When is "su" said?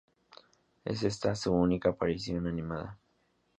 1.35-1.53